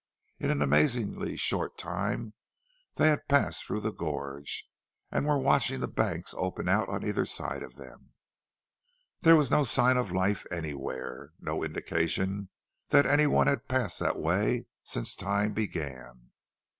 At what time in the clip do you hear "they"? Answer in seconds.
2.95-3.09